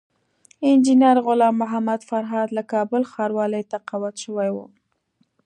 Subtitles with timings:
[0.67, 4.65] انجينر غلام محمد فرهاد له کابل ښاروالۍ تقاعد شوی وو